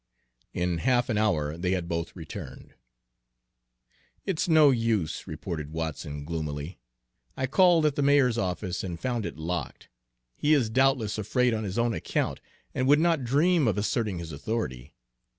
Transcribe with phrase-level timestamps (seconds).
[0.55, 2.73] In half an hour they had both returned.
[4.25, 6.79] "It's no use," reported Watson gloomily.
[7.37, 9.89] "I called at the mayor's office and found it locked.
[10.35, 12.41] He is doubtless afraid on his own account,
[12.73, 14.95] and would not dream of asserting his authority.